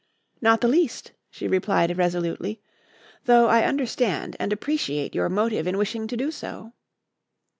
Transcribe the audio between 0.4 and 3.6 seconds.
"Not the least," she replied resolutely, "though